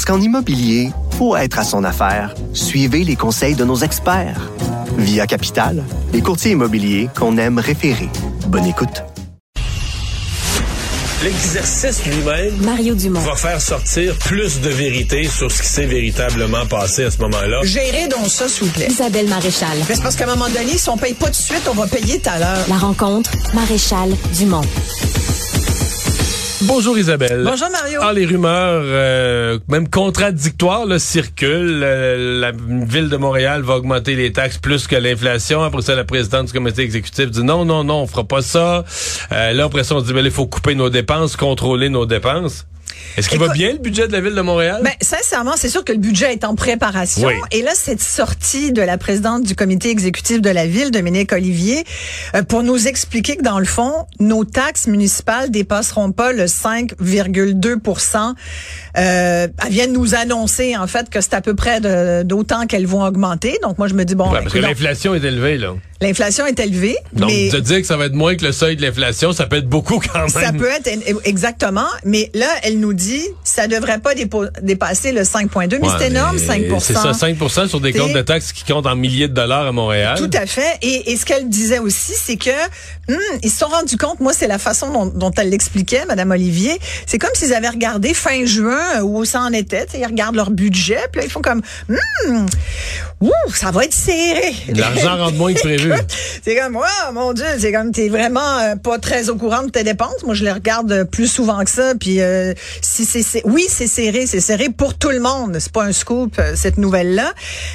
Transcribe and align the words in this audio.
Parce 0.00 0.16
qu'en 0.16 0.24
immobilier, 0.24 0.92
pour 1.18 1.36
être 1.36 1.58
à 1.58 1.62
son 1.62 1.84
affaire, 1.84 2.34
suivez 2.54 3.04
les 3.04 3.16
conseils 3.16 3.54
de 3.54 3.66
nos 3.66 3.76
experts. 3.76 4.50
Via 4.96 5.26
Capital, 5.26 5.84
les 6.14 6.22
courtiers 6.22 6.52
immobiliers 6.52 7.10
qu'on 7.14 7.36
aime 7.36 7.58
référer. 7.58 8.08
Bonne 8.46 8.64
écoute. 8.64 9.04
L'exercice 11.22 12.06
lui-même 12.06 12.56
Mario 12.62 12.94
Dumont. 12.94 13.20
va 13.20 13.36
faire 13.36 13.60
sortir 13.60 14.16
plus 14.16 14.62
de 14.62 14.70
vérité 14.70 15.24
sur 15.24 15.52
ce 15.52 15.60
qui 15.60 15.68
s'est 15.68 15.84
véritablement 15.84 16.64
passé 16.64 17.04
à 17.04 17.10
ce 17.10 17.18
moment-là. 17.18 17.60
Gérez 17.64 18.08
donc 18.08 18.26
ça, 18.26 18.48
s'il 18.48 18.68
vous 18.68 18.72
plaît. 18.72 18.88
Isabelle 18.88 19.28
Maréchal. 19.28 19.76
Mais 19.86 19.96
c'est 19.96 20.02
parce 20.02 20.16
qu'à 20.16 20.24
un 20.24 20.34
moment 20.34 20.48
donné, 20.48 20.78
si 20.78 20.88
on 20.88 20.96
paye 20.96 21.12
pas 21.12 21.26
tout 21.26 21.32
de 21.32 21.36
suite, 21.36 21.68
on 21.70 21.74
va 21.74 21.86
payer 21.86 22.20
tout 22.20 22.30
à 22.30 22.38
l'heure. 22.38 22.64
La 22.70 22.78
rencontre, 22.78 23.32
Maréchal 23.52 24.16
Dumont. 24.38 24.62
Bonjour 26.62 26.98
Isabelle. 26.98 27.42
Bonjour 27.42 27.70
Mario. 27.70 28.00
Ah, 28.02 28.12
les 28.12 28.26
rumeurs, 28.26 28.82
euh, 28.84 29.58
même 29.68 29.88
contradictoires, 29.88 30.84
là, 30.84 30.98
circulent. 30.98 31.80
Euh, 31.82 32.38
la 32.38 32.52
ville 32.52 33.08
de 33.08 33.16
Montréal 33.16 33.62
va 33.62 33.76
augmenter 33.76 34.14
les 34.14 34.30
taxes 34.30 34.58
plus 34.58 34.86
que 34.86 34.94
l'inflation. 34.94 35.62
Après 35.62 35.80
ça, 35.80 35.94
la 35.94 36.04
présidente 36.04 36.48
du 36.48 36.52
comité 36.52 36.82
exécutif 36.82 37.30
dit 37.30 37.42
non, 37.42 37.64
non, 37.64 37.82
non, 37.82 38.02
on 38.02 38.06
fera 38.06 38.24
pas 38.24 38.42
ça. 38.42 38.84
Euh, 39.32 39.52
là, 39.54 39.64
après 39.64 39.84
ça, 39.84 39.94
on 39.94 40.02
dit, 40.02 40.12
ben, 40.12 40.22
il 40.22 40.30
faut 40.30 40.46
couper 40.46 40.74
nos 40.74 40.90
dépenses, 40.90 41.34
contrôler 41.34 41.88
nos 41.88 42.04
dépenses. 42.04 42.66
Est-ce 43.16 43.28
qu'il 43.28 43.38
va 43.38 43.48
bien 43.48 43.72
le 43.72 43.78
budget 43.78 44.06
de 44.06 44.12
la 44.12 44.20
ville 44.20 44.34
de 44.34 44.40
Montréal? 44.40 44.80
Ben, 44.82 44.92
sincèrement, 45.00 45.54
c'est 45.56 45.68
sûr 45.68 45.84
que 45.84 45.92
le 45.92 45.98
budget 45.98 46.32
est 46.32 46.44
en 46.44 46.54
préparation. 46.54 47.28
Oui. 47.28 47.34
Et 47.50 47.62
là, 47.62 47.72
cette 47.74 48.00
sortie 48.00 48.72
de 48.72 48.82
la 48.82 48.98
présidente 48.98 49.42
du 49.44 49.54
comité 49.54 49.90
exécutif 49.90 50.40
de 50.40 50.50
la 50.50 50.66
ville, 50.66 50.90
Dominique 50.90 51.32
Olivier, 51.32 51.84
euh, 52.34 52.42
pour 52.42 52.62
nous 52.62 52.88
expliquer 52.88 53.36
que 53.36 53.42
dans 53.42 53.58
le 53.58 53.64
fond, 53.64 54.06
nos 54.18 54.44
taxes 54.44 54.86
municipales 54.86 55.50
dépasseront 55.50 56.12
pas 56.12 56.32
le 56.32 56.44
5,2% 56.44 58.34
euh, 58.96 59.48
Elle 59.64 59.72
vient 59.72 59.86
de 59.86 59.92
nous 59.92 60.14
annoncer, 60.14 60.76
en 60.76 60.86
fait, 60.86 61.10
que 61.10 61.20
c'est 61.20 61.34
à 61.34 61.40
peu 61.40 61.54
près 61.54 61.80
d'autant 62.24 62.66
qu'elles 62.66 62.86
vont 62.86 63.02
augmenter. 63.04 63.58
Donc, 63.62 63.78
moi, 63.78 63.88
je 63.88 63.94
me 63.94 64.04
dis, 64.04 64.14
bon, 64.14 64.30
Ouais, 64.30 64.40
parce 64.40 64.52
que 64.52 64.58
l'inflation 64.58 65.14
est 65.14 65.24
élevée, 65.24 65.58
là. 65.58 65.74
L'inflation 66.00 66.46
est 66.46 66.58
élevée. 66.58 66.96
Donc, 67.12 67.30
mais 67.30 67.50
de 67.50 67.58
dire 67.60 67.80
que 67.80 67.86
ça 67.86 67.96
va 67.96 68.06
être 68.06 68.14
moins 68.14 68.34
que 68.36 68.44
le 68.44 68.52
seuil 68.52 68.76
de 68.76 68.82
l'inflation, 68.82 69.32
ça 69.32 69.46
peut 69.46 69.56
être 69.56 69.68
beaucoup 69.68 70.00
quand 70.12 70.20
même. 70.20 70.28
Ça 70.28 70.52
peut 70.52 70.70
être 70.70 70.88
exactement, 71.24 71.88
mais 72.04 72.30
là, 72.34 72.48
elle 72.62 72.80
nous 72.80 72.94
dit 72.94 73.22
ça 73.44 73.66
devrait 73.66 73.98
pas 73.98 74.12
dépasser 74.62 75.12
le 75.12 75.22
5,2, 75.22 75.78
mais 75.80 75.88
c'est 75.98 76.06
énorme, 76.08 76.36
mais 76.36 76.46
5 76.46 76.62
C'est 76.80 76.94
ça, 76.94 77.12
5 77.12 77.36
sur 77.68 77.80
des 77.80 77.92
comptes 77.92 78.12
de 78.12 78.22
taxes 78.22 78.52
qui 78.52 78.64
comptent 78.64 78.86
en 78.86 78.96
milliers 78.96 79.28
de 79.28 79.34
dollars 79.34 79.66
à 79.66 79.72
Montréal. 79.72 80.16
Tout 80.18 80.30
à 80.36 80.46
fait. 80.46 80.78
Et, 80.82 81.12
et 81.12 81.16
ce 81.16 81.24
qu'elle 81.24 81.48
disait 81.48 81.78
aussi, 81.78 82.12
c'est 82.14 82.36
que 82.36 82.50
hum, 83.08 83.16
ils 83.42 83.50
se 83.50 83.58
sont 83.58 83.66
rendus 83.66 83.96
compte, 83.96 84.20
moi, 84.20 84.32
c'est 84.32 84.48
la 84.48 84.58
façon 84.58 84.92
dont, 84.92 85.06
dont 85.06 85.30
elle 85.36 85.50
l'expliquait, 85.50 86.04
Madame 86.06 86.30
Olivier. 86.30 86.78
C'est 87.06 87.18
comme 87.18 87.30
s'ils 87.34 87.54
avaient 87.54 87.68
regardé 87.68 88.14
fin 88.14 88.44
juin 88.44 88.80
euh, 88.96 89.02
où 89.02 89.24
ça 89.24 89.40
en 89.40 89.52
était. 89.52 89.86
Ils 89.94 90.06
regardent 90.06 90.36
leur 90.36 90.50
budget, 90.50 91.00
puis 91.12 91.20
là, 91.20 91.26
ils 91.26 91.30
font 91.30 91.42
comme 91.42 91.62
hum, 91.88 92.46
ouh, 93.20 93.30
ça 93.54 93.70
va 93.70 93.84
être 93.84 93.94
serré. 93.94 94.54
L'argent 94.74 95.16
rentre 95.24 95.36
moins 95.36 95.52
que 95.52 95.60
prévu. 95.60 95.89
C'est 96.44 96.56
comme, 96.56 96.76
oh 96.76 97.12
mon 97.12 97.32
Dieu, 97.32 97.44
c'est 97.58 97.72
comme, 97.72 97.92
t'es 97.92 98.08
vraiment 98.08 98.58
euh, 98.58 98.76
pas 98.76 98.98
très 98.98 99.28
au 99.28 99.36
courant 99.36 99.62
de 99.62 99.70
tes 99.70 99.84
dépenses. 99.84 100.22
Moi, 100.24 100.34
je 100.34 100.44
les 100.44 100.52
regarde 100.52 100.90
euh, 100.90 101.04
plus 101.04 101.26
souvent 101.26 101.62
que 101.64 101.70
ça. 101.70 101.94
Puis, 101.94 102.20
euh, 102.20 102.54
si 102.80 103.04
c'est, 103.04 103.42
oui, 103.44 103.66
c'est 103.68 103.86
serré, 103.86 104.26
c'est 104.26 104.40
serré 104.40 104.70
pour 104.70 104.94
tout 104.94 105.10
le 105.10 105.20
monde. 105.20 105.58
C'est 105.58 105.72
pas 105.72 105.84
un 105.84 105.92
scoop, 105.92 106.40
cette 106.54 106.78
nouvelle-là. 106.78 107.32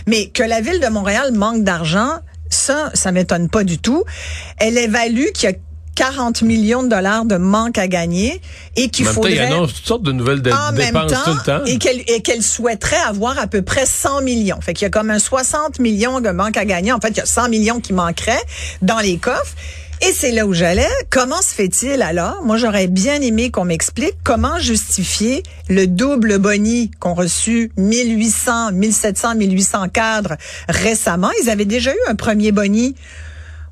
Mais 0.08 0.28
que 0.30 0.44
la 0.44 0.62
ville 0.62 0.80
de 0.80 0.88
Montréal 0.88 1.32
manque 1.34 1.64
d'argent, 1.64 2.20
ça, 2.50 2.92
ça 2.94 3.12
m'étonne 3.12 3.50
pas 3.50 3.64
du 3.64 3.78
tout. 3.78 4.04
Elle 4.58 4.78
évalue 4.78 5.28
qu'il 5.34 5.50
y 5.50 5.54
a 5.54 5.56
40 5.96 6.42
millions 6.42 6.84
de 6.84 6.90
dollars 6.90 7.26
de 7.26 7.38
manque 7.38 7.78
à 7.78 7.88
gagner 7.88 8.42
et 8.76 8.90
qu'il 8.90 9.06
même 9.06 9.16
temps, 9.16 9.22
il 9.22 9.30
faudrait 9.30 9.46
annonce 9.46 9.74
toutes 9.74 9.86
sortes 9.86 10.04
de 10.04 10.12
nouvelles 10.12 10.42
en 10.54 10.72
même 10.74 10.94
temps, 10.94 11.08
tout 11.24 11.32
le 11.32 11.44
temps. 11.44 11.66
et 11.66 11.78
qu'elle 11.78 12.02
et 12.08 12.22
qu'elle 12.22 12.44
souhaiterait 12.44 13.02
avoir 13.08 13.40
à 13.40 13.48
peu 13.48 13.62
près 13.62 13.86
100 13.86 14.22
millions. 14.22 14.60
Fait 14.62 14.74
qu'il 14.74 14.84
y 14.84 14.88
a 14.88 14.90
comme 14.90 15.10
un 15.10 15.20
60 15.20 15.80
millions 15.80 16.22
de 16.22 16.30
manque 16.30 16.58
à 16.58 16.66
gagner. 16.66 16.92
En 16.92 17.00
fait, 17.00 17.10
il 17.10 17.18
y 17.18 17.22
a 17.22 17.26
100 17.26 17.50
millions 17.50 17.80
qui 17.80 17.94
manqueraient 17.94 18.44
dans 18.82 19.00
les 19.00 19.18
coffres. 19.18 19.56
Et 20.02 20.12
c'est 20.12 20.32
là 20.32 20.46
où 20.46 20.54
j'allais. 20.54 20.90
Comment 21.10 21.42
se 21.42 21.54
fait-il 21.54 22.02
alors? 22.02 22.44
Moi, 22.44 22.58
j'aurais 22.58 22.88
bien 22.88 23.22
aimé 23.22 23.50
qu'on 23.50 23.64
m'explique 23.64 24.16
comment 24.24 24.60
justifier 24.60 25.42
le 25.70 25.88
double 25.88 26.38
boni 26.38 26.92
qu'ont 27.00 27.14
reçu 27.14 27.72
1800, 27.78 28.74
1700, 28.74 29.36
1800 29.36 29.90
cadres 29.90 30.36
récemment. 30.68 31.32
Ils 31.42 31.50
avaient 31.50 31.66
déjà 31.66 31.92
eu 31.92 32.00
un 32.08 32.16
premier 32.16 32.52
boni. 32.52 32.96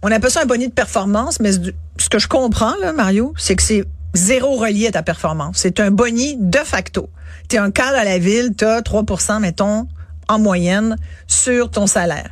On 0.05 0.11
appelle 0.11 0.31
ça 0.31 0.41
un 0.41 0.45
boni 0.45 0.67
de 0.67 0.73
performance, 0.73 1.39
mais 1.39 1.53
ce 1.53 2.09
que 2.09 2.19
je 2.19 2.27
comprends, 2.27 2.73
Mario, 2.93 3.33
c'est 3.37 3.55
que 3.55 3.63
c'est 3.63 3.85
zéro 4.13 4.57
relié 4.57 4.87
à 4.87 4.91
ta 4.91 5.01
performance. 5.01 5.59
C'est 5.59 5.79
un 5.79 5.91
boni 5.91 6.35
de 6.37 6.57
facto. 6.57 7.09
Tu 7.47 7.55
es 7.55 7.59
un 7.59 7.71
cadre 7.71 7.97
à 7.97 8.03
la 8.03 8.17
ville, 8.17 8.51
tu 8.57 8.65
as 8.65 8.81
3 8.81 9.05
mettons, 9.39 9.87
en 10.27 10.39
moyenne 10.39 10.97
sur 11.25 11.71
ton 11.71 11.87
salaire. 11.87 12.29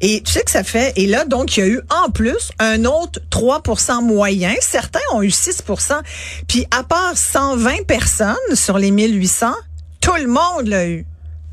Et 0.00 0.22
tu 0.22 0.32
sais 0.32 0.42
que 0.42 0.50
ça 0.50 0.64
fait, 0.64 0.94
et 0.96 1.06
là, 1.06 1.26
donc, 1.26 1.58
il 1.58 1.60
y 1.60 1.62
a 1.62 1.66
eu 1.66 1.80
en 1.90 2.10
plus 2.10 2.52
un 2.58 2.86
autre 2.86 3.20
3% 3.30 4.02
moyen. 4.02 4.54
Certains 4.62 5.00
ont 5.12 5.22
eu 5.22 5.28
6% 5.28 6.00
Puis 6.48 6.66
à 6.70 6.84
part 6.84 7.18
120 7.18 7.86
personnes 7.86 8.36
sur 8.54 8.78
les 8.78 8.90
1800, 8.90 9.52
tout 10.00 10.16
le 10.16 10.26
monde 10.26 10.66
l'a 10.66 10.88
eu. 10.88 11.04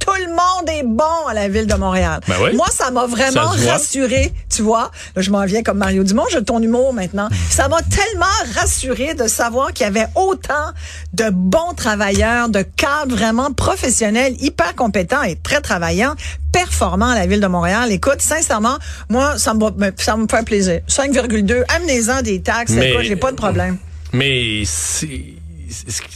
Tout 0.07 0.13
le 0.25 0.29
monde 0.29 0.69
est 0.69 0.83
bon 0.83 1.27
à 1.27 1.33
la 1.33 1.49
ville 1.49 1.67
de 1.67 1.73
Montréal. 1.75 2.21
Ben 2.29 2.35
oui. 2.41 2.55
Moi, 2.55 2.67
ça 2.71 2.91
m'a 2.91 3.05
vraiment 3.05 3.51
Ça 3.53 3.71
rassuré, 3.73 4.31
tu 4.49 4.61
vois. 4.61 4.89
Là, 5.15 5.21
je 5.21 5.29
m'en 5.31 5.43
viens 5.45 5.63
comme 5.63 5.77
Mario 5.79 6.03
Dumont, 6.05 6.23
je 6.31 6.39
ton 6.39 6.61
humour 6.61 6.93
maintenant. 6.93 7.27
Ça 7.49 7.67
m'a 7.67 7.81
tellement 7.81 8.25
rassuré 8.55 9.15
de 9.15 9.27
savoir 9.27 9.73
qu'il 9.73 9.83
y 9.85 9.87
avait 9.89 10.07
autant 10.15 10.71
de 11.13 11.29
bons 11.29 11.73
travailleurs, 11.75 12.47
de 12.47 12.61
cadres 12.61 13.15
vraiment 13.17 13.51
professionnels, 13.51 14.35
hyper 14.39 14.75
compétents 14.75 15.23
et 15.23 15.35
très 15.35 15.59
travaillants, 15.59 16.15
performants 16.53 17.09
à 17.09 17.15
la 17.15 17.27
ville 17.27 17.41
de 17.41 17.47
Montréal. 17.47 17.91
Écoute, 17.91 18.21
sincèrement, 18.21 18.77
moi, 19.09 19.37
ça 19.37 19.53
me 19.53 19.69
me- 19.71 19.91
ça 19.97 20.15
me 20.15 20.25
fait 20.29 20.45
plaisir. 20.45 20.79
5,2, 20.87 21.63
amenez-en 21.75 22.21
des 22.21 22.41
taxes, 22.41 22.71
écoute, 22.71 23.03
j'ai 23.03 23.15
pas 23.17 23.31
de 23.31 23.35
problème. 23.35 23.77
Mais 24.13 24.63
c'est... 24.65 25.33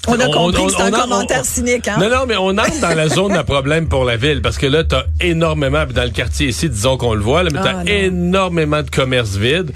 On 0.07 0.19
a 0.19 0.25
compris 0.27 0.65
que 0.65 0.71
c'est 0.71 0.81
un 0.81 0.87
on- 0.93 1.01
commentaire 1.01 1.41
on- 1.41 1.43
cynique, 1.43 1.87
hein? 1.87 1.97
Non, 1.99 2.09
non, 2.09 2.25
mais 2.27 2.35
on 2.37 2.49
entre 2.49 2.79
dans 2.79 2.93
la 2.95 3.07
zone 3.09 3.33
à 3.33 3.43
problème 3.43 3.87
pour 3.87 4.03
la 4.05 4.17
ville 4.17 4.41
parce 4.41 4.57
que 4.57 4.65
là, 4.65 4.83
t'as 4.83 5.03
énormément, 5.19 5.83
puis 5.85 5.93
dans 5.93 6.03
le 6.03 6.09
quartier 6.09 6.47
ici, 6.49 6.69
disons 6.69 6.97
qu'on 6.97 7.13
le 7.13 7.21
voit, 7.21 7.43
là, 7.43 7.49
mais 7.53 7.59
t'as 7.61 7.69
Ah, 7.79 7.83
non. 7.83 7.85
énormément 7.85 8.81
de 8.81 8.89
commerces 8.89 9.35
vides. 9.35 9.71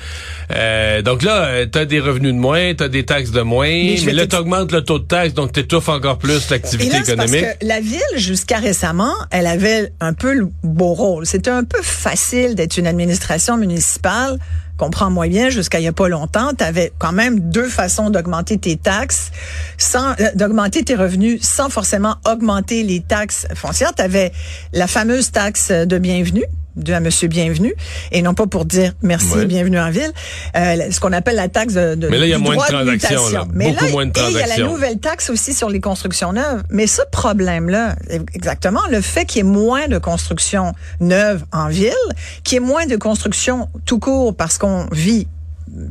Euh, 0.56 1.02
donc 1.02 1.24
là, 1.24 1.46
euh, 1.46 1.66
t'as 1.66 1.86
des 1.86 2.00
revenus 2.00 2.34
de 2.34 2.38
moins, 2.40 2.74
t'as 2.76 2.88
des 2.88 3.04
taxes 3.06 3.32
de 3.32 3.42
moins, 3.42 3.68
mais, 3.68 4.14
là, 4.14 4.24
t'ex- 4.24 4.36
t'augmentes 4.36 4.72
le 4.72 4.84
taux 4.84 5.00
de 5.00 5.06
taxe, 5.06 5.34
donc 5.34 5.52
t'étouffes 5.52 5.90
encore 5.90 6.18
plus 6.18 6.50
l'activité 6.50 6.92
parce 6.98 7.10
économique. 7.10 7.46
que 7.60 7.66
la 7.66 7.80
ville, 7.80 8.02
jusqu'à 8.18 8.58
récemment, 8.58 9.14
elle 9.32 9.48
avait 9.48 9.92
un 10.00 10.14
peu 10.14 10.34
le 10.34 10.48
beau 10.64 10.94
rôle. 10.94 11.26
C'était 11.26 11.50
un 11.52 11.64
peu 11.64 11.82
facile 11.82 12.56
d'être 12.56 12.78
une 12.78 12.88
administration 12.88 13.58
municipale. 13.58 14.38
Comprends-moi 14.78 15.28
bien, 15.28 15.50
jusqu'à 15.50 15.80
il 15.80 15.84
y 15.84 15.88
a 15.88 15.94
pas 15.94 16.10
longtemps, 16.10 16.52
tu 16.54 16.64
avais 16.64 16.92
quand 17.00 17.14
même 17.14 17.40
deux 17.40 17.70
façons 17.70 18.10
d'augmenter 18.10 18.58
tes 18.58 18.76
taxes, 18.76 19.32
sans 19.78 20.12
euh, 20.20 20.32
d'augmenter 20.36 20.84
tes 20.84 20.96
revenus 20.96 21.42
sans 21.42 21.70
forcément 21.70 22.18
augmenter 22.26 22.84
les 22.84 23.02
taxes 23.02 23.48
foncières. 23.56 23.94
Tu 23.96 24.02
avais 24.02 24.32
la 24.74 24.88
fameuse 24.88 25.32
taxe 25.32 25.72
de 25.72 25.98
bienvenue 25.98 26.46
de 26.76 26.94
à 26.94 27.00
Monsieur 27.00 27.28
Bienvenu, 27.28 27.74
et 28.12 28.22
non 28.22 28.34
pas 28.34 28.48
pour 28.48 28.66
dire 28.66 28.94
merci, 29.02 29.36
Ouais. 29.36 29.46
bienvenue 29.46 29.80
en 29.80 29.90
ville, 29.92 30.12
euh, 30.56 30.92
ce 30.92 31.00
qu'on 31.00 31.14
appelle 31.14 31.36
la 31.36 31.48
taxe 31.50 31.74
de, 31.74 31.96
de 31.96 32.08
Mais 32.08 32.18
là, 32.18 32.26
il 32.26 32.30
y 32.30 32.34
a 32.34 32.38
moins 32.38 32.56
de 32.56 32.62
transactions, 32.62 33.30
là. 33.30 33.46
Mais 33.54 33.70
Beaucoup 33.72 33.86
là, 33.86 33.92
moins 33.92 34.06
de 34.06 34.12
et 34.12 34.14
il 34.14 34.22
y 34.22 34.26
a 34.26 34.32
la 34.32 34.40
transactions. 34.48 34.72
nouvelle 34.72 35.00
taxe 35.00 35.30
aussi 35.30 35.54
sur 35.54 35.70
les 35.70 35.80
constructions 35.80 36.34
neuves. 36.34 36.64
Mais 36.70 36.88
ce 36.88 37.02
problème-là, 37.12 37.96
exactement, 38.34 38.82
le 38.92 39.02
fait 39.02 39.26
qu'il 39.26 39.38
y 39.38 39.40
ait 39.42 39.44
moins 39.44 39.88
de 39.88 39.98
constructions 39.98 40.74
neuves 41.00 41.44
en 41.52 41.68
ville, 41.70 41.92
qu'il 42.44 42.56
y 42.56 42.58
ait 42.58 42.66
moins 42.66 42.86
de 42.86 42.96
constructions 42.96 43.68
tout 43.86 44.00
court 44.00 44.36
parce 44.36 44.58
qu'on 44.58 44.88
vit 44.92 45.28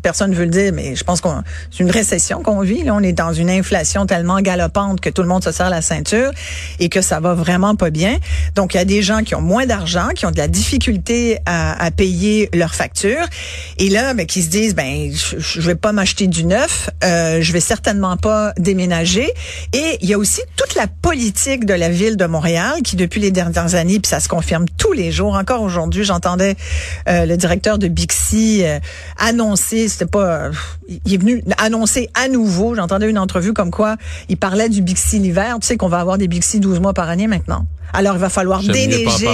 personne 0.03 0.31
ne 0.31 0.37
veut 0.37 0.45
le 0.45 0.51
dire, 0.51 0.73
mais 0.73 0.97
je 0.97 1.05
pense 1.05 1.21
qu'on 1.21 1.43
c'est 1.71 1.83
une 1.83 1.91
récession 1.91 2.43
qu'on 2.43 2.61
vit. 2.61 2.85
Là, 2.85 2.95
on 2.95 3.01
est 3.01 3.13
dans 3.13 3.33
une 3.33 3.51
inflation 3.51 4.07
tellement 4.07 4.41
galopante 4.41 5.01
que 5.01 5.11
tout 5.11 5.23
le 5.23 5.29
monde 5.29 5.45
se 5.45 5.53
serre 5.53 5.71
la 5.71 5.83
ceinture 5.83 6.31
et 6.79 6.89
que 6.89 7.01
ça 7.01 7.21
va 7.21 7.35
vraiment 7.35 7.75
pas 7.75 7.91
bien. 7.91 8.19
Donc, 8.55 8.75
il 8.75 8.77
y 8.77 8.81
a 8.81 8.85
des 8.85 9.03
gens 9.03 9.23
qui 9.23 9.35
ont 9.35 9.41
moins 9.41 9.67
d'argent, 9.67 10.09
qui 10.15 10.27
ont 10.27 10.31
de 10.31 10.39
la 10.39 10.49
difficulté 10.49 11.39
à, 11.47 11.83
à 11.83 11.91
payer 11.91 12.49
leurs 12.53 12.75
factures, 12.75 13.27
et 13.79 13.91
là, 13.91 14.15
ben, 14.15 14.27
qui 14.27 14.43
se 14.43 14.49
disent, 14.49 14.75
ben, 14.75 15.11
je, 15.13 15.39
je 15.39 15.61
vais 15.61 15.75
pas 15.75 15.93
m'acheter 15.93 16.27
du 16.27 16.45
neuf, 16.45 16.91
euh, 17.03 17.41
je 17.41 17.53
vais 17.53 17.61
certainement 17.61 18.17
pas 18.17 18.53
déménager. 18.59 19.29
Et 19.73 19.99
il 20.01 20.09
y 20.09 20.15
a 20.15 20.19
aussi 20.19 20.41
toute 20.57 20.75
la 20.75 20.87
politique 20.87 21.65
de 21.65 21.75
la 21.75 21.89
ville 21.89 22.17
de 22.17 22.27
Montréal 22.27 22.83
qui, 22.85 22.97
depuis 22.97 23.21
les 23.21 23.31
dernières 23.31 23.75
années, 23.75 24.01
puis 24.01 24.09
ça 24.09 24.21
se 24.21 24.29
confirme 24.29 24.67
tous 24.77 24.93
les 24.93 25.11
jours. 25.11 25.35
Encore 25.35 25.63
aujourd'hui, 25.63 26.05
j'entendais 26.05 26.57
euh, 27.09 27.27
le 27.27 27.37
directeur 27.37 27.79
de 27.79 27.89
Bixi 27.89 28.63
euh, 28.65 28.79
annoncer, 29.19 29.64
c'était 29.69 30.07
pas, 30.07 30.25
euh, 30.27 30.53
il 31.07 31.15
est 31.15 31.19
venu 31.19 31.43
annoncer 31.59 32.09
à 32.15 32.29
nouveau. 32.29 32.75
J'entendais 32.75 33.09
une 33.09 33.19
entrevue 33.19 33.53
comme 33.53 33.71
quoi 33.71 33.97
il 34.29 34.37
parlait 34.37 34.69
du 34.69 34.83
Bixi 34.83 35.19
l'hiver. 35.19 35.57
Tu 35.61 35.67
sais 35.67 35.77
qu'on 35.77 35.89
va 35.89 36.01
avoir 36.01 36.19
des 36.19 36.29
Bixi 36.29 36.61
12 36.61 36.81
mois 36.81 36.95
par 36.95 37.09
année 37.09 37.27
maintenant. 37.27 37.67
Alors, 37.97 38.15
il 38.17 38.21
va 38.21 38.29
falloir 38.29 38.61
déneiger, 38.73 39.27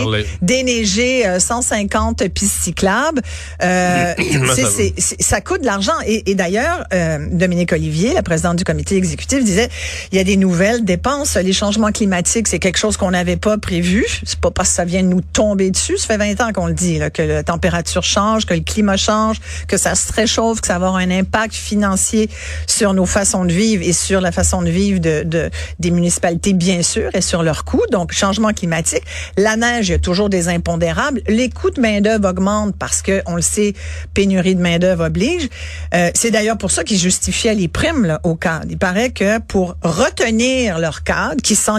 déneiger 0.43 1.27
euh, 1.27 1.38
150 1.41 2.29
pistes 2.29 2.61
cyclables. 2.62 3.23
Euh, 3.62 4.12
c'est- 4.55 4.65
c'est- 4.77 4.94
c'est- 4.99 5.23
ça 5.23 5.41
coûte 5.41 5.62
de 5.62 5.67
l'argent. 5.67 5.94
Et, 6.06 6.31
et 6.31 6.35
d'ailleurs, 6.35 6.85
euh, 6.93 7.27
Dominique 7.31 7.73
Olivier, 7.73 8.12
la 8.12 8.23
présidente 8.23 8.56
du 8.56 8.65
comité 8.65 8.97
exécutif, 8.97 9.43
disait 9.44 9.69
il 10.12 10.19
y 10.19 10.21
a 10.21 10.25
des 10.25 10.37
nouvelles 10.37 10.85
dépenses. 10.85 11.37
Les 11.37 11.55
changements 11.55 11.91
climatiques, 11.93 12.49
c'est 12.49 12.59
quelque 12.59 12.77
chose 12.79 12.99
qu'on 12.99 13.12
n'avait 13.12 13.38
pas 13.38 13.56
prévu. 13.56 14.05
C'est 14.25 14.38
pas 14.41 14.50
parce 14.50 14.69
que 14.71 14.75
ça 14.75 14.85
vient 14.85 15.03
de 15.03 15.09
nous 15.09 15.23
tomber 15.23 15.71
dessus. 15.71 15.97
Ça 15.97 16.09
fait 16.09 16.19
20 16.19 16.41
ans 16.43 16.53
qu'on 16.53 16.67
le 16.67 16.75
dit, 16.75 16.99
là, 16.99 17.09
que 17.09 17.23
la 17.23 17.43
température 17.43 18.03
change, 18.03 18.44
que 18.44 18.53
le 18.55 18.61
climat 18.61 18.99
change, 18.99 19.38
que 19.69 19.79
ça 19.79 19.94
se 19.94 20.12
réchauffe, 20.20 20.61
que 20.61 20.67
ça 20.67 20.78
va 20.78 20.88
avoir 20.88 20.96
un 20.96 21.11
impact 21.11 21.55
financier 21.55 22.28
sur 22.67 22.93
nos 22.94 23.06
façons 23.06 23.44
de 23.44 23.52
vivre 23.52 23.82
et 23.87 23.93
sur 23.93 24.20
la 24.20 24.32
façon 24.32 24.62
de 24.62 24.70
vivre 24.70 25.00
de, 25.00 25.22
de- 25.25 25.50
des 25.78 25.90
municipalités, 25.90 26.52
bien 26.52 26.82
sûr, 26.82 27.11
et 27.14 27.20
sur 27.20 27.43
leurs 27.43 27.64
coûts. 27.64 27.87
Donc, 27.90 28.12
changement 28.12 28.52
climatique. 28.52 29.02
La 29.37 29.56
neige, 29.56 29.88
il 29.88 29.93
y 29.93 29.94
a 29.94 29.99
toujours 29.99 30.28
des 30.28 30.49
impondérables. 30.49 31.22
Les 31.26 31.49
coûts 31.50 31.70
de 31.70 31.81
main-d'œuvre 31.81 32.28
augmentent 32.28 32.76
parce 32.78 33.02
que, 33.02 33.22
on 33.26 33.37
le 33.37 33.43
sait, 33.43 33.72
pénurie 34.14 34.55
de 34.55 34.61
main-d'œuvre 34.61 35.06
oblige. 35.06 35.49
Euh, 35.94 36.11
c'est 36.14 36.31
d'ailleurs 36.31 36.58
pour 36.58 36.70
ça 36.70 36.84
qu'ils 36.84 36.99
justifiaient 36.99 37.55
les 37.55 37.69
primes 37.69 38.05
là, 38.05 38.20
au 38.25 38.34
cadre. 38.34 38.67
Il 38.69 38.78
paraît 38.78 39.11
que 39.11 39.38
pour 39.38 39.76
retenir 39.82 40.78
leur 40.78 41.02
cadre, 41.02 41.40
qui 41.43 41.56
s'en 41.56 41.78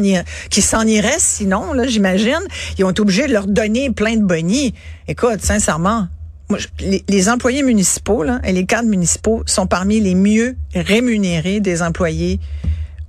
qui 0.50 0.62
s'en 0.62 0.88
irait 0.88 1.20
sinon, 1.20 1.74
là, 1.74 1.86
j'imagine, 1.86 2.40
ils 2.78 2.84
ont 2.86 2.90
été 2.90 3.02
obligés 3.02 3.28
de 3.28 3.34
leur 3.34 3.46
donner 3.46 3.92
plein 3.92 4.16
de 4.16 4.24
bonnies. 4.24 4.74
Écoute, 5.08 5.42
sincèrement, 5.42 6.08
moi, 6.52 6.60
je- 6.60 6.68
les, 6.86 7.04
les 7.10 7.30
employés 7.30 7.64
municipaux 7.64 8.24
là, 8.24 8.40
et 8.44 8.52
les 8.54 8.66
cadres 8.66 8.88
municipaux 8.90 9.44
sont 9.46 9.66
parmi 9.68 10.00
les 10.00 10.16
mieux 10.16 10.56
rémunérés 10.76 11.60
des 11.60 11.82
employés 11.82 12.40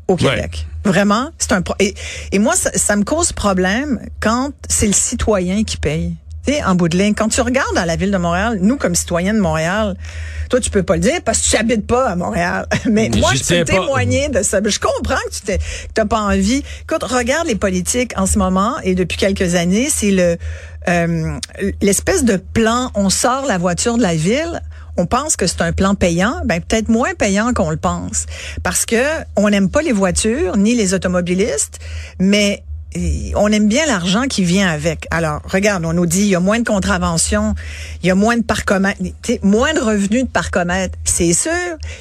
au 0.08 0.14
Ouais. 0.14 0.18
Québec. 0.18 0.66
Vraiment, 0.84 1.30
c'est 1.38 1.52
un 1.52 1.62
pro- 1.62 1.76
et, 1.78 1.94
et 2.32 2.38
moi 2.40 2.56
ça, 2.56 2.70
ça 2.74 2.96
me 2.96 3.04
cause 3.04 3.32
problème 3.32 4.00
quand 4.20 4.50
c'est 4.68 4.88
le 4.88 4.92
citoyen 4.92 5.62
qui 5.62 5.76
paye. 5.76 6.16
Tu 6.46 6.52
sais, 6.52 6.64
en 6.64 6.74
bout 6.74 6.88
de 6.88 6.98
ligne, 6.98 7.14
quand 7.14 7.28
tu 7.28 7.40
regardes 7.40 7.76
à 7.78 7.86
la 7.86 7.94
ville 7.96 8.10
de 8.10 8.16
Montréal, 8.16 8.58
nous 8.60 8.76
comme 8.76 8.94
citoyens 8.96 9.32
de 9.34 9.38
Montréal, 9.40 9.96
toi 10.50 10.58
tu 10.60 10.70
peux 10.70 10.82
pas 10.82 10.94
le 10.94 11.00
dire 11.00 11.20
parce 11.24 11.40
que 11.40 11.50
tu 11.50 11.56
habites 11.56 11.86
pas 11.86 12.08
à 12.08 12.16
Montréal. 12.16 12.66
Mais 12.86 13.08
Mais 13.12 13.20
moi 13.20 13.30
je 13.34 13.42
peux 13.60 13.64
témoigner 13.64 14.28
de 14.28 14.42
ça. 14.42 14.58
Je 14.64 14.78
comprends 14.80 15.14
que 15.28 15.34
tu 15.34 15.40
t'es- 15.42 15.58
que 15.58 15.92
t'as 15.94 16.04
pas 16.04 16.20
envie. 16.20 16.62
Écoute, 16.82 17.04
regarde 17.04 17.46
les 17.46 17.54
politiques 17.54 18.12
en 18.16 18.26
ce 18.26 18.38
moment 18.38 18.74
et 18.82 18.94
depuis 18.94 19.16
quelques 19.18 19.54
années, 19.54 19.88
c'est 19.88 20.10
le 20.10 20.36
euh, 20.88 21.38
l'espèce 21.80 22.24
de 22.24 22.36
plan. 22.36 22.90
On 22.96 23.08
sort 23.08 23.46
la 23.46 23.56
voiture 23.58 23.96
de 23.96 24.02
la 24.02 24.16
ville. 24.16 24.60
On 24.96 25.06
pense 25.06 25.36
que 25.36 25.46
c'est 25.46 25.62
un 25.62 25.72
plan 25.72 25.94
payant, 25.94 26.42
ben 26.44 26.60
peut-être 26.60 26.88
moins 26.90 27.14
payant 27.14 27.54
qu'on 27.54 27.70
le 27.70 27.78
pense, 27.78 28.26
parce 28.62 28.84
que 28.84 29.02
on 29.36 29.48
n'aime 29.48 29.70
pas 29.70 29.80
les 29.80 29.92
voitures 29.92 30.58
ni 30.58 30.74
les 30.74 30.92
automobilistes, 30.92 31.78
mais 32.18 32.62
on 33.36 33.48
aime 33.48 33.68
bien 33.68 33.86
l'argent 33.86 34.24
qui 34.28 34.44
vient 34.44 34.68
avec. 34.68 35.06
Alors, 35.10 35.40
regarde, 35.44 35.84
on 35.84 35.92
nous 35.92 36.06
dit 36.06 36.22
il 36.22 36.28
y 36.28 36.34
a 36.34 36.40
moins 36.40 36.58
de 36.60 36.64
contraventions, 36.64 37.54
il 38.02 38.06
y 38.06 38.10
a 38.10 38.14
moins 38.14 38.36
de 38.36 38.42
parcomètres, 38.42 39.00
moins 39.42 39.72
de 39.74 39.80
revenus 39.80 40.24
de 40.24 40.28
parcomètres. 40.28 40.98
C'est 41.04 41.32
sûr, 41.32 41.50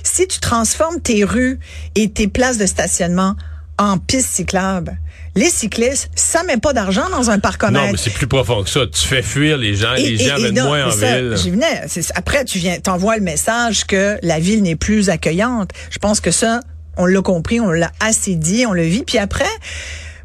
si 0.03 0.27
tu 0.27 0.39
transformes 0.39 0.99
tes 0.99 1.23
rues 1.23 1.59
et 1.95 2.09
tes 2.09 2.27
places 2.27 2.57
de 2.57 2.65
stationnement 2.65 3.35
en 3.77 3.97
pistes 3.97 4.29
cyclables, 4.33 4.97
les 5.35 5.49
cyclistes, 5.49 6.09
ça 6.13 6.43
met 6.43 6.57
pas 6.57 6.73
d'argent 6.73 7.09
dans 7.09 7.29
un 7.29 7.39
parcomètre. 7.39 7.85
Non, 7.85 7.91
mais 7.93 7.97
c'est 7.97 8.09
plus 8.09 8.27
profond 8.27 8.63
que 8.63 8.69
ça. 8.69 8.81
Tu 8.85 9.07
fais 9.07 9.21
fuir 9.21 9.57
les 9.57 9.75
gens. 9.75 9.95
Et- 9.95 10.09
les 10.09 10.17
gens 10.17 10.35
viennent 10.35 10.61
moins 10.61 10.87
en 10.87 10.91
ça, 10.91 11.21
ville. 11.21 11.37
J'y 11.37 11.51
venais. 11.51 11.83
Après, 12.15 12.43
tu 12.43 12.59
viens, 12.59 12.79
t'envoies 12.79 13.15
le 13.15 13.23
message 13.23 13.85
que 13.85 14.17
la 14.23 14.39
ville 14.39 14.61
n'est 14.61 14.75
plus 14.75 15.09
accueillante. 15.09 15.71
Je 15.89 15.99
pense 15.99 16.19
que 16.19 16.31
ça, 16.31 16.59
on 16.97 17.05
l'a 17.05 17.21
compris, 17.21 17.61
on 17.61 17.71
l'a 17.71 17.91
assez 18.01 18.35
dit, 18.35 18.65
on 18.65 18.73
le 18.73 18.83
vit. 18.83 19.03
Puis 19.03 19.17
après, 19.19 19.45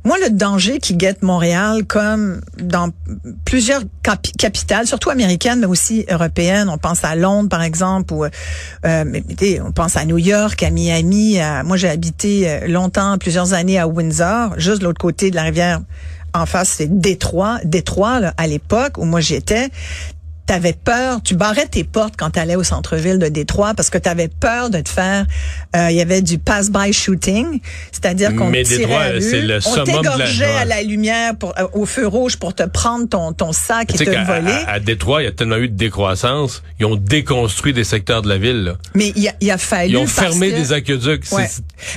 moi, 0.07 0.19
le 0.23 0.31
danger 0.31 0.79
qui 0.79 0.95
guette 0.95 1.23
Montréal, 1.23 1.85
comme 1.85 2.41
dans 2.59 2.91
plusieurs 3.45 3.83
capi- 4.05 4.31
capitales, 4.39 4.87
surtout 4.87 5.11
américaines, 5.11 5.59
mais 5.59 5.67
aussi 5.67 6.07
européennes, 6.09 6.69
on 6.69 6.79
pense 6.79 7.03
à 7.03 7.17
Londres, 7.17 7.49
par 7.49 7.63
exemple, 7.63 8.15
ou 8.15 8.25
euh, 8.25 9.21
on 9.65 9.73
pense 9.73 9.97
à 9.97 10.05
New 10.05 10.19
York, 10.19 10.63
à 10.63 10.71
Miami. 10.71 11.39
moi, 11.65 11.77
j'ai 11.77 11.89
habité 11.89 12.49
euh, 12.49 12.69
longtemps, 12.69 13.19
plusieurs 13.19 13.53
années 13.53 13.81
à 13.81 13.89
Windsor, 13.89 14.59
juste 14.59 14.79
de 14.79 14.85
l'autre 14.85 15.01
côté 15.01 15.33
de 15.33 15.37
la 15.37 15.43
rivière. 15.43 15.81
En 16.35 16.47
face, 16.47 16.69
c'est 16.77 17.01
Détroit. 17.01 17.59
Détroit, 17.65 18.21
là, 18.21 18.35
à 18.37 18.47
l'époque 18.47 18.99
où 18.99 19.05
moi 19.05 19.21
j'étais, 19.21 19.71
T'avais 20.47 20.75
peur, 20.75 21.21
tu 21.25 21.35
barrais 21.35 21.67
tes 21.67 21.83
portes 21.83 22.15
quand 22.17 22.31
t'allais 22.31 22.55
au 22.55 22.63
centre-ville 22.63 23.19
de 23.19 23.27
Détroit 23.27 23.75
parce 23.75 23.91
que 23.91 23.99
t'avais 23.99 24.29
peur 24.29 24.71
de 24.71 24.81
te 24.81 24.89
faire. 24.89 25.27
euh, 25.75 25.89
Il 25.91 25.97
y 25.97 26.01
avait 26.01 26.23
du 26.23 26.39
pass-by 26.39 26.93
shooting, 26.93 27.61
c'est-à-dire 27.91 28.35
qu'on 28.37 28.49
Mais 28.51 28.63
Détroit, 28.63 29.21
c'est 29.21 29.43
le 29.43 29.57
on 29.57 29.61
summum 29.61 29.85
de 29.87 29.91
la- 29.91 30.01
t'égorgeait 30.13 30.45
ouais. 30.45 30.57
à 30.61 30.65
la 30.65 30.83
lumière 30.83 31.37
pour, 31.37 31.53
euh, 31.59 31.67
au 31.73 31.85
feu 31.85 32.07
rouge 32.07 32.37
pour 32.37 32.55
te 32.55 32.63
prendre 32.63 33.09
ton 33.09 33.33
ton 33.33 33.51
sac 33.53 33.93
et 33.93 33.99
Tu 33.99 34.05
te 34.05 34.11
le 34.11 34.25
voler. 34.25 34.53
à, 34.69 34.75
à 34.75 34.79
Détroit, 34.79 35.23
il 35.23 35.25
y 35.25 35.29
a 35.29 35.33
tellement 35.33 35.57
eu 35.57 35.69
de 35.69 35.75
décroissance. 35.77 36.63
Ils 36.79 36.87
ont 36.87 36.95
déconstruit 36.97 37.73
des 37.73 37.83
secteurs 37.85 38.23
de 38.23 38.29
la 38.29 38.39
ville. 38.39 38.63
là. 38.63 38.77
Mais 38.95 39.13
il 39.17 39.27
a, 39.29 39.33
il 39.41 39.51
a 39.51 39.59
fallu. 39.59 39.91
Ils 39.95 39.97
ont 39.97 40.07
fermé 40.07 40.51
que- 40.53 40.57
des 40.57 40.73
aqueducs. 40.73 41.25
Ouais. 41.33 41.49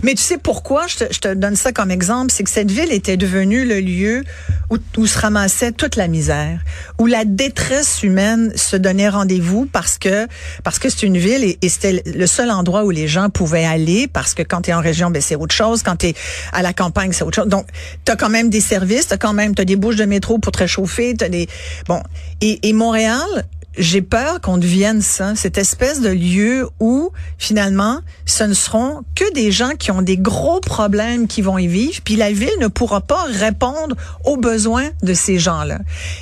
Mais 0.04 0.16
tu 0.16 0.24
sais 0.24 0.40
pourquoi? 0.40 0.88
Je 0.88 0.96
te, 0.98 1.14
je 1.14 1.20
te 1.20 1.34
donne 1.36 1.56
ça 1.56 1.72
comme 1.72 1.92
exemple, 1.92 2.32
c'est 2.34 2.44
que 2.44 2.50
cette 2.50 2.72
ville 2.72 2.92
était 2.92 3.16
devenue 3.18 3.64
le 3.66 3.80
lieu 3.80 4.24
où, 4.72 4.78
où 4.98 5.06
se 5.06 5.20
ramassait 5.20 5.72
toute 5.72 5.96
la 5.98 6.08
misère, 6.08 6.60
où 6.98 7.06
la 7.06 7.26
détresse 7.26 8.02
humaine 8.02 8.39
se 8.56 8.76
donnait 8.76 9.10
rendez-vous 9.10 9.66
parce 9.66 9.98
que 9.98 10.28
parce 10.64 10.80
que 10.80 10.90
c'est 10.90 11.04
une 11.04 11.18
ville 11.18 11.44
et, 11.44 11.70
c'était 11.70 12.02
le 12.06 12.28
seul 12.28 12.52
endroit 12.52 12.84
où 12.84 12.90
les 12.90 13.08
gens 13.08 13.30
pouvaient 13.30 13.66
aller 13.66 14.08
parce 14.08 14.34
que 14.34 14.44
quand 14.44 14.62
tu 14.64 14.72
es 14.72 14.74
en 14.74 14.82
région, 14.82 15.12
ben 15.12 15.22
c'est 15.22 15.36
autre 15.36 15.56
chose, 15.56 15.84
quand 15.84 15.98
tu 15.98 16.08
es 16.08 16.14
à 16.52 16.62
la 16.62 16.74
campagne, 16.74 17.12
c'est 17.12 17.24
autre 17.24 17.36
chose. 17.36 17.48
Donc 17.48 17.68
tu 18.06 18.12
as 18.12 18.16
quand 18.16 18.30
même 18.30 18.50
des 18.50 18.62
services, 18.62 19.08
tu 19.08 19.14
as 19.14 19.18
quand 19.18 19.34
même 19.34 19.56
t'as 19.56 19.66
des 19.66 19.76
bouches 19.76 19.98
de 19.98 20.06
métro 20.06 20.40
pour 20.40 20.52
te 20.52 20.60
réchauffer, 20.60 21.16
tu 21.18 21.30
des 21.30 21.48
bon 21.88 22.02
et 22.42 22.74
Montréal 22.74 23.46
j'ai 23.78 24.02
peur 24.02 24.42
qu'on 24.42 24.58
devienne 24.58 25.02
ça, 25.02 25.36
cette 25.36 25.58
espèce 25.58 26.02
de 26.02 26.10
lieu 26.10 26.68
où 26.80 27.12
finalement 27.38 28.00
ce 28.26 28.44
ne 28.44 28.54
seront 28.54 29.04
que 29.16 29.32
des 29.34 29.52
gens 29.52 29.72
qui 29.78 29.92
ont 29.92 30.02
des 30.02 30.18
gros 30.18 30.60
problèmes 30.60 31.28
qui 31.28 31.42
vont 31.42 31.58
y 31.58 31.68
vivre, 31.68 32.02
puis 32.04 32.16
la 32.16 32.32
ville 32.32 32.50
ne 32.60 32.68
pourra 32.68 33.02
pas 33.02 33.24
répondre 33.26 33.96
aux 34.26 34.38
besoins 34.38 34.90
de 35.04 35.14
ces 35.14 35.40
gens-là. 35.40 35.80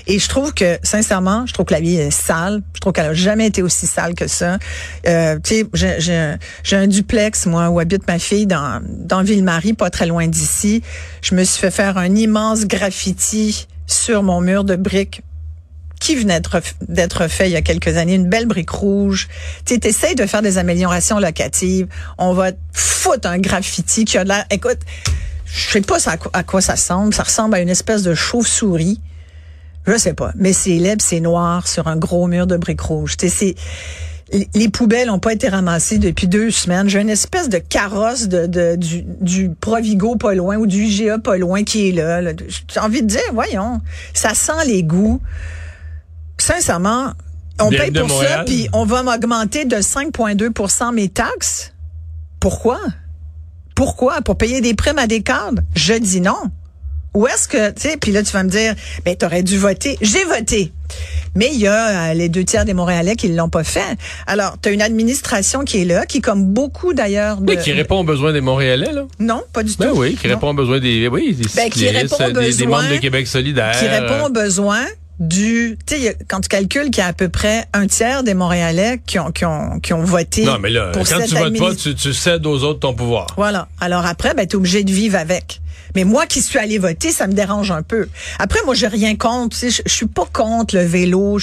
Et 0.07 0.19
je 0.19 0.29
trouve 0.29 0.53
que 0.53 0.77
sincèrement, 0.83 1.45
je 1.45 1.53
trouve 1.53 1.65
que 1.65 1.73
la 1.73 1.79
vie 1.79 1.95
est 1.95 2.11
sale. 2.11 2.61
Je 2.73 2.79
trouve 2.79 2.93
qu'elle 2.93 3.07
a 3.07 3.13
jamais 3.13 3.47
été 3.47 3.61
aussi 3.61 3.87
sale 3.87 4.13
que 4.13 4.27
ça. 4.27 4.57
Euh, 5.07 5.39
tu 5.43 5.65
sais, 5.73 6.37
j'ai 6.63 6.75
un 6.75 6.87
duplex 6.87 7.45
moi 7.45 7.69
où 7.69 7.79
habite 7.79 8.07
ma 8.07 8.19
fille 8.19 8.45
dans 8.45 8.81
dans 8.83 9.23
Ville-Marie, 9.23 9.73
pas 9.73 9.89
très 9.89 10.05
loin 10.05 10.27
d'ici. 10.27 10.81
Je 11.21 11.35
me 11.35 11.43
suis 11.43 11.59
fait 11.59 11.71
faire 11.71 11.97
un 11.97 12.13
immense 12.15 12.65
graffiti 12.65 13.67
sur 13.87 14.21
mon 14.21 14.41
mur 14.41 14.63
de 14.63 14.75
briques 14.75 15.21
qui 15.99 16.15
venait 16.15 16.41
d'être 16.87 17.27
fait 17.27 17.49
il 17.49 17.53
y 17.53 17.55
a 17.55 17.61
quelques 17.61 17.97
années, 17.97 18.15
une 18.15 18.29
belle 18.29 18.45
brique 18.45 18.69
rouge. 18.69 19.27
Tu 19.65 19.79
essayes 19.83 20.15
de 20.15 20.25
faire 20.25 20.41
des 20.41 20.57
améliorations 20.57 21.19
locatives. 21.19 21.87
On 22.17 22.33
va 22.33 22.51
foutre 22.73 23.27
un 23.27 23.39
graffiti 23.39 24.05
qui 24.05 24.17
a 24.17 24.23
l'air... 24.23 24.45
Écoute, 24.51 24.79
je 25.45 25.69
sais 25.71 25.81
pas 25.81 25.97
à 26.33 26.43
quoi, 26.43 26.61
ça 26.61 26.73
ressemble. 26.73 27.13
Ça 27.13 27.23
ressemble 27.23 27.55
à 27.55 27.59
une 27.59 27.69
espèce 27.69 28.03
de 28.03 28.13
chauve-souris. 28.13 29.01
Je 29.85 29.97
sais 29.97 30.13
pas. 30.13 30.31
Mais 30.35 30.53
c'est 30.53 30.77
laid, 30.77 31.01
c'est 31.01 31.21
noir 31.21 31.67
sur 31.67 31.87
un 31.87 31.95
gros 31.95 32.27
mur 32.27 32.45
de 32.45 32.57
briques 32.57 32.81
rouges. 32.81 33.15
C'est 33.17 33.55
les 34.53 34.69
poubelles 34.69 35.09
ont 35.09 35.19
pas 35.19 35.33
été 35.33 35.47
ramassées 35.47 35.99
depuis 35.99 36.27
deux 36.27 36.51
semaines. 36.51 36.89
J'ai 36.89 36.99
une 36.99 37.09
espèce 37.09 37.47
de 37.49 37.59
carrosse 37.59 38.27
de, 38.27 38.75
du, 38.75 39.49
Provigo 39.49 40.15
pas 40.15 40.33
loin 40.33 40.57
ou 40.57 40.67
du 40.67 40.83
IGA 40.83 41.19
pas 41.19 41.37
loin 41.37 41.63
qui 41.63 41.89
est 41.89 41.91
là. 41.93 42.21
J'ai 42.67 42.79
envie 42.79 43.01
de 43.01 43.07
dire, 43.07 43.21
voyons, 43.33 43.79
ça 44.13 44.33
sent 44.33 44.65
les 44.65 44.83
goûts. 44.83 45.21
Sincèrement, 46.37 47.11
on 47.59 47.69
paye 47.69 47.91
pour 47.91 48.09
ça, 48.23 48.43
puis 48.45 48.69
on 48.73 48.85
va 48.85 49.03
m'augmenter 49.03 49.65
de 49.65 49.77
5,2% 49.77 50.93
mes 50.93 51.09
taxes. 51.09 51.73
Pourquoi? 52.39 52.79
Pourquoi? 53.75 54.21
Pour 54.21 54.37
payer 54.37 54.61
des 54.61 54.73
primes 54.73 54.99
à 54.99 55.07
des 55.07 55.21
cadres? 55.21 55.61
Je 55.75 55.93
dis 55.93 56.21
non. 56.21 56.37
Où 57.13 57.25
est-ce 57.25 57.47
que, 57.47 57.71
tu 57.71 57.81
sais, 57.81 57.97
puis 57.97 58.11
là, 58.11 58.21
tu 58.21 58.31
vas 58.31 58.43
me 58.43 58.49
dire, 58.49 58.75
ben, 59.03 59.15
t'aurais 59.15 59.41
dû 59.41 59.57
voter. 59.57 59.97
J'ai 60.01 60.23
voté. 60.25 60.71
Mais 61.35 61.49
il 61.51 61.59
y 61.59 61.67
a 61.67 62.11
euh, 62.11 62.13
les 62.13 62.29
deux 62.29 62.43
tiers 62.43 62.63
des 62.65 62.75
Montréalais 62.75 63.15
qui 63.15 63.29
l'ont 63.29 63.49
pas 63.49 63.63
fait. 63.63 63.97
Alors, 64.27 64.57
tu 64.61 64.69
as 64.69 64.71
une 64.71 64.81
administration 64.83 65.63
qui 65.63 65.81
est 65.81 65.85
là, 65.85 66.05
qui 66.05 66.21
comme 66.21 66.45
beaucoup 66.53 66.93
d'ailleurs... 66.93 67.37
de- 67.41 67.53
Oui, 67.55 67.59
qui 67.61 67.71
répond 67.71 67.99
aux 67.99 68.03
besoins 68.03 68.33
des 68.33 68.41
Montréalais, 68.41 68.91
là. 68.91 69.05
Non, 69.19 69.43
pas 69.51 69.63
du 69.63 69.75
Ben 69.77 69.89
tout. 69.89 69.97
oui, 69.99 70.15
qui 70.15 70.27
Non. 70.27 70.35
répond 70.35 70.49
aux 70.51 70.53
besoins 70.53 70.79
des, 70.79 71.07
oui, 71.07 71.33
des 71.33 71.45
Ben, 71.55 71.69
qui 71.71 71.87
répond 71.89 72.15
aux 72.17 72.27
des, 72.27 72.33
des 72.33 72.45
besoins- 72.65 72.81
membres 72.83 72.93
de 72.95 72.97
Québec 72.97 73.25
solidaire. 73.25 73.75
qui 73.79 73.87
répond 73.87 74.25
aux 74.27 74.31
besoins 74.31 74.85
du, 75.19 75.77
tu 75.85 75.95
sais, 75.95 76.17
quand 76.27 76.41
tu 76.41 76.49
calcules 76.49 76.85
qu'il 76.85 76.97
y 76.97 77.01
a 77.01 77.07
à 77.07 77.13
peu 77.13 77.29
près 77.29 77.65
un 77.73 77.87
tiers 77.87 78.23
des 78.23 78.33
Montréalais 78.33 79.01
qui 79.05 79.17
ont, 79.17 79.31
qui 79.31 79.45
ont, 79.45 79.79
qui 79.79 79.93
ont 79.93 80.03
voté 80.03 80.45
Non, 80.45 80.59
mais 80.59 80.69
là, 80.69 80.91
pour 80.91 81.07
quand 81.07 81.17
cette 81.17 81.29
tu 81.29 81.35
votes 81.35 81.57
pas, 81.57 81.75
tu, 81.75 81.95
tu 81.95 82.13
cèdes 82.13 82.45
aux 82.45 82.63
autres 82.63 82.79
ton 82.81 82.93
pouvoir. 82.93 83.27
Voilà. 83.35 83.67
Alors 83.81 84.05
après, 84.05 84.33
ben, 84.35 84.47
tu 84.47 84.53
es 84.53 84.55
obligé 84.55 84.83
de 84.83 84.91
vivre 84.91 85.17
avec. 85.17 85.61
Mais 85.95 86.03
moi 86.03 86.25
qui 86.25 86.41
suis 86.41 86.59
allée 86.59 86.77
voter, 86.77 87.11
ça 87.11 87.27
me 87.27 87.33
dérange 87.33 87.71
un 87.71 87.81
peu. 87.81 88.07
Après, 88.39 88.59
moi, 88.65 88.75
j'ai 88.75 88.87
rien 88.87 89.15
contre. 89.15 89.57
tu 89.57 89.69
sais, 89.69 89.69
Je, 89.69 89.81
je 89.85 89.93
suis 89.93 90.05
pas 90.07 90.25
contre 90.31 90.75
le 90.75 90.83
vélo. 90.83 91.39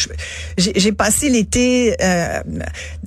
J'ai 0.59 0.93
passé 0.93 1.29
l'été 1.29 1.97
euh, 2.03 2.41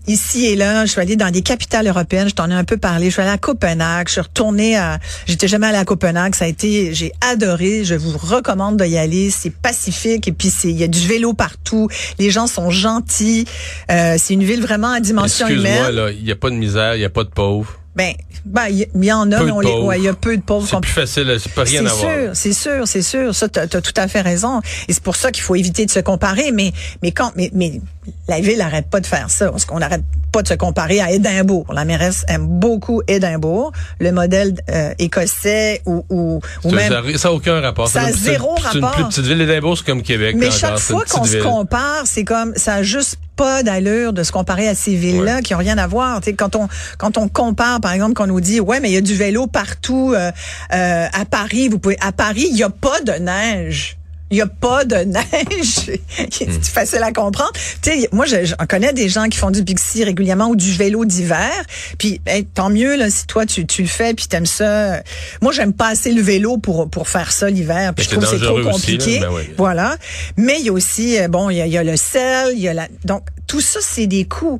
ici 0.07 0.45
et 0.45 0.55
là. 0.55 0.85
Je 0.85 0.91
suis 0.91 1.01
allée 1.01 1.15
dans 1.15 1.31
des 1.31 1.41
capitales 1.41 1.87
européennes. 1.87 2.29
Je 2.29 2.35
t'en 2.35 2.49
ai 2.49 2.53
un 2.53 2.63
peu 2.63 2.77
parlé. 2.77 3.07
Je 3.07 3.11
suis 3.13 3.21
allée 3.21 3.31
à 3.31 3.37
Copenhague. 3.37 4.07
Je 4.07 4.13
suis 4.13 4.21
retournée 4.21 4.77
à... 4.77 4.99
J'étais 5.25 5.47
jamais 5.47 5.67
allée 5.67 5.77
à 5.77 5.85
Copenhague. 5.85 6.35
Ça 6.35 6.45
a 6.45 6.47
été... 6.47 6.93
J'ai 6.93 7.11
adoré. 7.21 7.83
Je 7.83 7.95
vous 7.95 8.17
recommande 8.17 8.81
d'y 8.81 8.97
aller. 8.97 9.29
C'est 9.31 9.49
pacifique. 9.51 10.27
Et 10.27 10.31
puis, 10.31 10.49
c'est 10.49 10.69
il 10.69 10.77
y 10.77 10.83
a 10.83 10.87
du 10.87 11.07
vélo 11.07 11.33
partout. 11.33 11.87
Les 12.19 12.29
gens 12.29 12.47
sont 12.47 12.69
gentils. 12.69 13.45
Euh, 13.91 14.15
c'est 14.17 14.33
une 14.33 14.43
ville 14.43 14.61
vraiment 14.61 14.91
à 14.91 14.99
dimension 14.99 15.47
Excuse-moi, 15.47 15.71
humaine. 15.71 15.95
là, 15.95 16.11
il 16.11 16.23
n'y 16.23 16.31
a 16.31 16.35
pas 16.35 16.49
de 16.49 16.55
misère, 16.55 16.95
il 16.95 16.99
n'y 16.99 17.05
a 17.05 17.09
pas 17.09 17.23
de 17.23 17.29
pauvres. 17.29 17.79
Ben, 17.97 18.13
ben, 18.45 18.67
il 18.69 19.03
y, 19.03 19.11
en 19.11 19.31
a, 19.31 19.39
Peu 19.39 19.45
mais 19.45 19.51
on 19.51 19.59
les, 19.59 19.73
ouais, 19.73 19.97
il 19.97 20.03
y 20.03 20.07
a 20.07 20.13
peu 20.13 20.37
de 20.37 20.41
pauvres. 20.43 20.67
C'est 20.69 20.79
plus 20.79 20.91
facile, 20.91 21.35
c'est 21.41 21.51
pas 21.51 21.63
rien 21.63 21.81
c'est 21.81 21.89
à 21.89 21.93
voir. 21.93 22.13
sûr, 22.13 22.29
c'est 22.35 22.53
sûr, 22.53 22.87
c'est 22.87 23.01
sûr. 23.01 23.33
Ça, 23.33 23.49
t'as 23.49 23.63
as 23.63 23.81
tout 23.81 23.93
à 23.97 24.07
fait 24.07 24.21
raison. 24.21 24.61
Et 24.87 24.93
c'est 24.93 25.01
pour 25.01 25.15
ça 25.15 25.31
qu'il 25.31 25.41
faut 25.43 25.55
éviter 25.55 25.83
de 25.87 25.89
se 25.91 25.99
comparer. 25.99 26.51
Mais, 26.51 26.73
mais 27.01 27.11
quand, 27.11 27.31
mais, 27.35 27.49
mais 27.55 27.81
la 28.27 28.39
ville 28.39 28.59
n'arrête 28.59 28.87
pas 28.87 28.99
de 28.99 29.07
faire 29.07 29.31
ça. 29.31 29.49
Parce 29.49 29.65
qu'on 29.65 29.79
n'arrête 29.79 30.03
pas 30.31 30.43
de 30.43 30.47
se 30.47 30.53
comparer 30.53 31.01
à 31.01 31.11
Édimbourg. 31.11 31.65
La 31.73 31.85
mairesse 31.85 32.23
aime 32.27 32.45
beaucoup 32.45 33.01
Édimbourg, 33.07 33.71
le 33.99 34.11
modèle 34.11 34.53
euh, 34.69 34.93
écossais 34.99 35.81
ou, 35.87 36.05
ou, 36.11 36.39
ou 36.63 36.71
même. 36.71 36.91
ça- 37.17 37.29
n'a 37.29 37.33
aucun 37.33 37.59
rapport. 37.61 37.87
Ça 37.87 38.01
a 38.01 38.11
C'est 38.11 38.17
zéro 38.19 38.55
C'est 38.57 38.77
une 38.77 38.85
rapport. 38.85 38.95
plus 38.95 39.05
petite 39.05 39.25
ville. 39.25 39.41
Édimbourg, 39.41 39.75
c'est 39.75 39.85
comme 39.87 40.03
Québec. 40.03 40.35
Mais 40.37 40.51
chaque 40.51 40.77
c'est 40.77 40.93
fois 40.93 41.03
qu'on 41.09 41.25
se 41.25 41.37
compare, 41.37 42.03
c'est 42.05 42.23
comme 42.25 42.53
ça 42.55 42.75
a 42.75 42.83
juste 42.83 43.17
pas 43.37 43.63
d'allure 43.63 44.11
de 44.11 44.23
se 44.23 44.31
comparer 44.31 44.67
à 44.67 44.75
ces 44.75 44.95
villes-là 44.95 45.35
Ouais. 45.37 45.41
qui 45.43 45.55
ont 45.55 45.59
rien 45.59 45.77
à 45.77 45.87
voir. 45.87 46.19
Tu 46.21 46.31
sais, 46.31 46.33
quand 46.35 46.55
on 46.55 46.67
quand 46.97 47.17
on 47.17 47.29
compare, 47.29 47.79
par 47.79 47.93
exemple, 47.93 48.15
qu'on 48.15 48.27
nous 48.27 48.41
dit 48.41 48.59
ouais, 48.59 48.79
mais 48.81 48.89
il 48.89 48.93
y 48.93 48.97
a 48.97 49.01
du 49.01 49.15
vélo 49.15 49.47
partout 49.47 50.11
euh, 50.15 50.31
euh, 50.73 51.05
à 51.13 51.25
Paris. 51.25 51.69
Vous 51.69 51.79
pouvez 51.79 51.97
à 52.01 52.11
Paris, 52.11 52.47
il 52.51 52.57
y 52.57 52.63
a 52.63 52.69
pas 52.69 52.99
de 53.01 53.13
neige. 53.13 53.97
Il 54.29 54.37
y 54.37 54.41
a 54.41 54.47
pas 54.47 54.83
de 54.83 54.95
neige. 54.97 55.89
c'est 56.31 56.47
Hmm. 56.47 56.61
facile 56.61 57.01
à 57.03 57.11
comprendre. 57.13 57.53
Tu 57.81 57.91
sais, 58.01 58.09
moi, 58.11 58.25
je- 58.25 58.43
j'en 58.45 58.65
connais 58.67 58.91
des 58.91 59.07
gens 59.07 59.25
qui 59.29 59.37
font 59.37 59.51
du 59.51 59.61
Bixi 59.63 60.03
régulièrement 60.03 60.47
ou 60.49 60.55
du 60.57 60.73
vélo 60.73 61.05
d'hiver. 61.05 61.49
Puis, 61.97 62.19
tant 62.53 62.69
mieux 62.69 62.97
là, 62.97 63.09
si 63.09 63.25
toi 63.25 63.45
tu, 63.45 63.65
tu 63.65 63.81
le 63.83 63.87
fais 63.87 64.13
puis 64.13 64.27
t'aimes 64.27 64.45
ça. 64.45 65.01
Moi, 65.41 65.53
j'aime 65.53 65.71
pas 65.73 65.87
assez 65.89 66.11
le 66.11 66.21
vélo 66.21 66.57
pour 66.57 66.89
pour 66.89 67.07
faire 67.07 67.31
ça 67.31 67.49
l'hiver. 67.49 67.93
Puis 67.93 68.03
je 68.05 68.09
trouve 68.11 68.23
que 68.23 68.29
c'est 68.29 68.43
trop 68.45 68.57
aussi, 68.59 68.69
compliqué. 68.97 69.19
Ben. 69.19 69.29
Voilà. 69.57 69.95
Mais 70.35 70.57
il 70.59 70.65
y 70.65 70.69
a 70.69 70.73
aussi, 70.73 71.17
euh, 71.19 71.27
bon, 71.29 71.49
il 71.49 71.55
y 71.65 71.69
y 71.69 71.77
a 71.77 71.83
le 71.83 71.95
sel, 71.95 72.51
il 72.53 72.59
y 72.59 72.67
a 72.67 72.73
la. 72.73 72.87
Donc, 73.05 73.23
tout 73.47 73.61
ça, 73.61 73.79
c'est 73.81 74.07
des 74.07 74.25
coûts. 74.25 74.59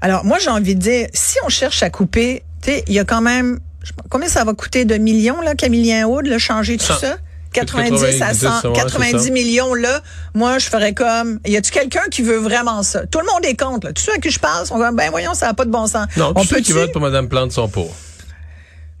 Alors, 0.00 0.24
moi, 0.24 0.38
j'ai 0.38 0.50
envie 0.50 0.76
de 0.76 0.80
dire, 0.80 1.08
si 1.12 1.38
on 1.44 1.48
cherche 1.48 1.82
à 1.82 1.90
couper, 1.90 2.44
tu 2.62 2.70
sais, 2.70 2.84
il 2.86 2.94
y 2.94 2.98
a 3.00 3.04
quand 3.04 3.20
même. 3.20 3.58
Combien 4.10 4.28
ça 4.28 4.44
va 4.44 4.52
coûter 4.54 4.84
de 4.84 4.96
millions, 4.96 5.40
là, 5.40 5.54
Camillien 5.56 6.06
Aude, 6.06 6.26
là, 6.26 6.38
changer 6.38 6.76
tout 6.76 6.84
ça? 7.00 7.16
90 7.52 8.22
à 8.22 8.34
100, 8.34 8.62
90, 8.62 8.66
ouais, 8.66 8.72
90 8.74 9.10
c'est 9.10 9.18
ça. 9.26 9.32
millions 9.32 9.74
là, 9.74 10.00
moi 10.34 10.58
je 10.58 10.68
ferais 10.68 10.92
comme 10.92 11.40
y 11.46 11.56
a-tu 11.56 11.70
quelqu'un 11.70 12.02
qui 12.10 12.22
veut 12.22 12.36
vraiment 12.36 12.82
ça? 12.82 13.06
Tout 13.06 13.20
le 13.20 13.26
monde 13.26 13.44
est 13.44 13.56
contre 13.58 13.86
là. 13.86 13.92
Tous 13.92 14.02
ceux 14.02 14.12
à 14.12 14.18
qui 14.18 14.30
je 14.30 14.38
parle? 14.38 14.66
Sont 14.66 14.78
comme 14.78 14.96
ben 14.96 15.10
voyons 15.10 15.34
ça 15.34 15.46
n'a 15.46 15.54
pas 15.54 15.64
de 15.64 15.70
bon 15.70 15.86
sens. 15.86 16.06
Non, 16.16 16.32
on 16.34 16.42
tous 16.42 16.48
ceux 16.48 16.60
qui 16.60 16.72
votent 16.72 16.92
pour 16.92 17.00
Mme 17.02 17.28
Plante 17.28 17.52
sont 17.52 17.68
pour. 17.68 17.94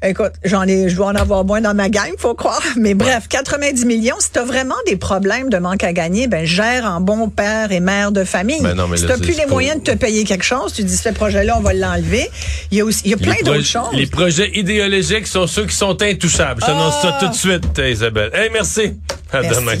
Écoute, 0.00 0.32
j'en 0.44 0.62
ai, 0.62 0.88
je 0.88 0.94
dois 0.94 1.06
en 1.08 1.14
avoir 1.16 1.44
moins 1.44 1.60
dans 1.60 1.74
ma 1.74 1.88
gang, 1.88 2.12
faut 2.18 2.34
croire. 2.34 2.62
Mais 2.76 2.94
bref, 2.94 3.26
90 3.28 3.84
millions. 3.84 4.14
Si 4.20 4.30
t'as 4.30 4.44
vraiment 4.44 4.76
des 4.86 4.96
problèmes 4.96 5.50
de 5.50 5.58
manque 5.58 5.82
à 5.82 5.92
gagner, 5.92 6.28
ben 6.28 6.44
gère 6.44 6.84
en 6.84 7.00
bon 7.00 7.28
père 7.28 7.72
et 7.72 7.80
mère 7.80 8.12
de 8.12 8.22
famille. 8.22 8.62
Ben 8.62 8.74
non, 8.74 8.86
mais 8.86 8.96
si 8.96 9.06
t'as 9.06 9.18
plus 9.18 9.36
les 9.36 9.46
moyens 9.46 9.82
de 9.82 9.90
te 9.90 9.96
payer 9.96 10.22
quelque 10.22 10.44
chose, 10.44 10.72
tu 10.72 10.84
dis 10.84 10.96
ce 10.96 11.08
projet-là, 11.08 11.56
on 11.58 11.62
va 11.62 11.72
l'enlever. 11.74 12.30
Il 12.70 12.78
y 12.78 12.80
a 12.80 12.84
aussi, 12.84 13.02
il 13.06 13.10
y 13.10 13.14
a 13.14 13.16
plein 13.16 13.34
d'autres 13.44 13.64
choses. 13.64 13.88
Les 13.92 14.06
projets 14.06 14.50
idéologiques 14.56 15.26
sont 15.26 15.48
ceux 15.48 15.66
qui 15.66 15.74
sont 15.74 16.00
intouchables. 16.00 16.60
Je 16.60 16.66
t'annonce 16.66 16.94
ça 17.02 17.16
Ah! 17.16 17.18
tout 17.20 17.28
de 17.30 17.34
suite, 17.34 17.80
Isabelle. 17.84 18.30
Hey, 18.34 18.50
merci. 18.52 18.94
À 19.32 19.40
Merci. 19.42 19.60
demain. 19.60 19.72